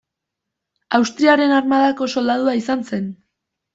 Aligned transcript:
Austriaren 0.99 1.53
armadako 1.57 2.09
soldadua 2.15 2.57
izan 2.65 2.85
zen. 2.91 3.07